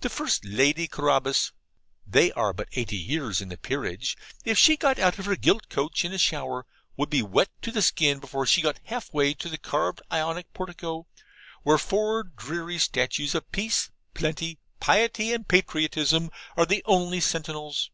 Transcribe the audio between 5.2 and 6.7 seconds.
of her gilt coach in a shower,